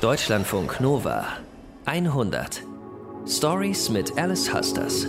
Deutschlandfunk 0.00 0.80
Nova 0.80 1.26
100 1.84 2.62
Stories 3.26 3.90
mit 3.90 4.16
Alice 4.18 4.50
Husters. 4.50 5.06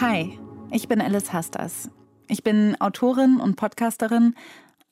Hi, 0.00 0.38
ich 0.70 0.88
bin 0.88 1.02
Alice 1.02 1.30
Husters. 1.30 1.90
Ich 2.26 2.42
bin 2.42 2.74
Autorin 2.80 3.38
und 3.38 3.56
Podcasterin 3.56 4.34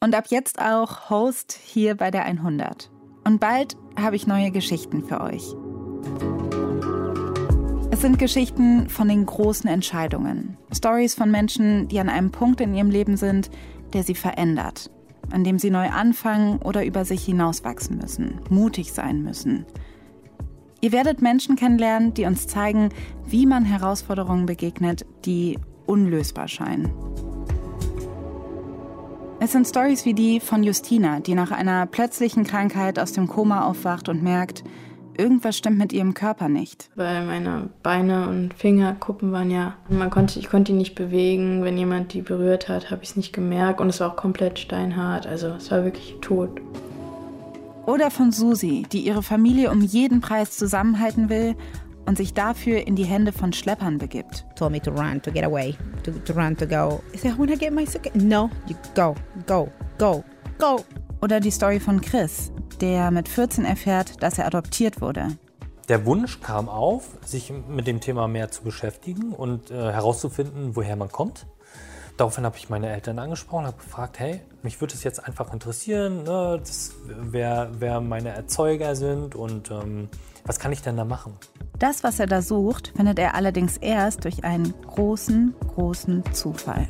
und 0.01 0.15
ab 0.15 0.27
jetzt 0.29 0.61
auch 0.61 1.09
Host 1.09 1.59
hier 1.65 1.95
bei 1.95 2.11
der 2.11 2.27
100. 2.27 2.91
Und 3.25 3.41
bald 3.41 3.75
habe 3.99 4.17
ich 4.17 4.27
neue 4.27 4.51
Geschichten 4.51 5.03
für 5.03 5.23
euch. 5.23 5.55
Es 7.91 8.03
sind 8.03 8.19
Geschichten 8.19 8.91
von 8.91 9.09
den 9.09 9.25
großen 9.25 9.71
Entscheidungen. 9.71 10.59
Stories 10.75 11.15
von 11.15 11.31
Menschen, 11.31 11.89
die 11.89 12.01
an 12.01 12.11
einem 12.11 12.33
Punkt 12.33 12.61
in 12.61 12.75
ihrem 12.75 12.91
Leben 12.91 13.17
sind, 13.17 13.49
der 13.95 14.03
sie 14.03 14.15
verändert. 14.15 14.91
An 15.31 15.45
dem 15.45 15.59
sie 15.59 15.71
neu 15.71 15.89
anfangen 15.89 16.59
oder 16.59 16.85
über 16.85 17.05
sich 17.05 17.25
hinauswachsen 17.25 17.99
müssen, 17.99 18.41
mutig 18.51 18.93
sein 18.93 19.23
müssen. 19.23 19.67
Ihr 20.81 20.93
werdet 20.93 21.23
Menschen 21.23 21.57
kennenlernen, 21.57 22.13
die 22.13 22.27
uns 22.27 22.47
zeigen, 22.47 22.91
wie 23.27 23.47
man 23.47 23.65
Herausforderungen 23.65 24.47
begegnet, 24.47 25.07
die 25.25 25.59
unlösbar 25.87 26.49
scheinen. 26.49 26.93
Es 29.41 29.53
sind 29.53 29.67
Stories 29.67 30.05
wie 30.05 30.15
die 30.15 30.41
von 30.41 30.63
Justina, 30.63 31.21
die 31.21 31.35
nach 31.35 31.51
einer 31.51 31.87
plötzlichen 31.87 32.45
Krankheit 32.45 32.99
aus 32.99 33.13
dem 33.13 33.27
Koma 33.27 33.65
aufwacht 33.67 34.09
und 34.09 34.23
merkt, 34.23 34.65
irgendwas 35.17 35.57
stimmt 35.57 35.79
mit 35.79 35.93
ihrem 35.93 36.15
Körper 36.15 36.49
nicht. 36.49 36.91
Weil 36.95 37.25
meine 37.25 37.71
Beine 37.83 38.29
und 38.29 38.55
Fingerkuppen 38.55 39.33
waren 39.33 39.51
ja, 39.51 39.75
man 39.89 40.11
konnte, 40.11 40.39
ich 40.39 40.49
konnte 40.49 40.73
die 40.73 40.79
nicht 40.79 40.95
bewegen. 40.95 41.65
Wenn 41.65 41.79
jemand 41.79 42.13
die 42.13 42.23
berührt 42.23 42.69
hat, 42.69 42.91
habe 42.91 43.03
ich 43.03 43.11
es 43.11 43.17
nicht 43.17 43.33
gemerkt 43.33 43.81
und 43.81 43.89
es 43.89 44.01
war 44.01 44.13
auch 44.13 44.17
komplett 44.17 44.59
steinhart. 44.59 45.27
Also 45.27 45.49
es 45.49 45.71
war 45.71 45.85
wirklich 45.85 46.17
tot. 46.21 46.61
Oder 47.87 48.11
von 48.11 48.33
Susi, 48.33 48.87
die 48.91 49.01
ihre 49.01 49.23
Familie 49.23 49.71
um 49.71 49.83
jeden 49.83 50.21
Preis 50.21 50.57
zusammenhalten 50.57 51.29
will 51.29 51.55
und 52.07 52.17
sich 52.17 52.35
dafür 52.35 52.87
in 52.87 52.97
die 52.97 53.05
Hände 53.05 53.33
von 53.33 53.53
Schleppern 53.53 53.99
begibt. 53.99 54.47
Told 54.57 54.73
me 54.73 54.81
to 54.81 54.91
run, 54.91 55.21
to 55.23 55.31
get 55.31 55.45
away, 55.45 55.77
to, 56.03 56.13
to 56.13 56.33
run, 56.33 56.57
to 56.57 56.67
go. 56.67 57.03
I 57.13 57.19
said, 57.19 57.33
I 57.33 57.39
want 57.39 57.51
to 57.51 57.59
get 57.59 57.73
my 57.73 57.85
suitcase. 57.85 58.15
No, 58.15 58.51
you 58.67 58.77
go, 58.95 59.15
go, 59.47 59.71
go, 59.99 60.25
go. 60.59 60.85
Oder 61.25 61.41
die 61.41 61.51
Story 61.51 61.81
von 61.81 62.03
Chris, 62.03 62.53
der 62.83 63.11
mit 63.11 63.31
14 63.31 63.65
erfährt, 63.65 64.23
dass 64.23 64.37
er 64.37 64.45
adoptiert 64.45 65.01
wurde. 65.01 65.29
Der 65.89 66.05
Wunsch 66.05 66.43
kam 66.43 66.69
auf, 66.69 67.05
sich 67.25 67.51
mit 67.67 67.87
dem 67.87 68.01
Thema 68.03 68.29
mehr 68.29 68.51
zu 68.51 68.63
beschäftigen 68.63 69.33
und 69.33 69.71
äh, 69.71 69.75
herauszufinden, 69.91 70.77
woher 70.77 70.97
man 70.97 71.11
kommt. 71.11 71.47
Daraufhin 72.19 72.45
habe 72.45 72.59
ich 72.59 72.69
meine 72.69 72.91
Eltern 72.91 73.19
angesprochen, 73.19 73.65
habe 73.65 73.79
gefragt, 73.79 74.19
hey, 74.19 74.43
mich 74.63 74.83
würde 74.83 74.93
es 74.93 75.03
jetzt 75.03 75.27
einfach 75.27 75.51
interessieren, 75.55 76.25
ne, 76.25 76.59
das, 76.61 76.93
wer, 77.07 77.71
wer 77.79 78.03
meine 78.03 78.29
Erzeuger 78.29 78.95
sind 78.95 79.35
und 79.35 79.71
ähm, 79.71 80.11
was 80.45 80.59
kann 80.59 80.73
ich 80.73 80.83
denn 80.83 80.99
da 80.99 81.07
machen? 81.07 81.39
Das, 81.79 82.05
was 82.05 82.21
er 82.21 82.27
da 82.27 82.43
sucht, 82.43 82.93
findet 82.95 83.19
er 83.19 83.35
allerdings 83.35 83.79
erst 83.79 84.25
durch 84.25 84.45
einen 84.45 84.75
großen, 84.89 85.55
großen 85.75 86.23
Zufall. 86.35 86.87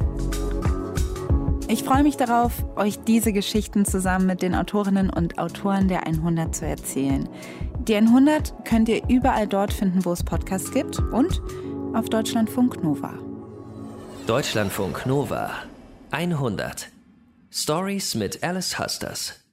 Ich 1.66 1.82
freue 1.82 2.02
mich 2.02 2.16
darauf, 2.16 2.52
euch 2.76 2.98
diese 3.00 3.32
Geschichten 3.32 3.86
zusammen 3.86 4.26
mit 4.26 4.42
den 4.42 4.54
Autorinnen 4.54 5.08
und 5.08 5.38
Autoren 5.38 5.88
der 5.88 6.06
100 6.06 6.54
zu 6.54 6.66
erzählen. 6.66 7.28
Die 7.88 7.96
100 7.96 8.64
könnt 8.64 8.88
ihr 8.88 9.02
überall 9.08 9.46
dort 9.46 9.72
finden, 9.72 10.04
wo 10.04 10.12
es 10.12 10.22
Podcasts 10.22 10.70
gibt 10.72 10.98
und 10.98 11.40
auf 11.94 12.08
Deutschlandfunk 12.10 12.82
Nova. 12.82 13.14
Deutschlandfunk 14.26 15.06
Nova 15.06 15.50
100 16.10 16.88
Stories 17.50 18.14
mit 18.14 18.42
Alice 18.42 18.78
Husters. 18.78 19.43